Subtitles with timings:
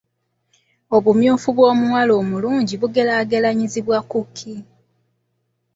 [0.95, 4.55] Obumyufu bw’omuwala omulungi bugeraageranyizibwa ku ki?